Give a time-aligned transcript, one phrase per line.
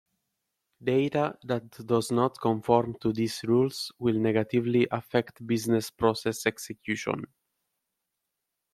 [0.83, 7.25] Data that does not conform to these rules will negatively affect business process execution.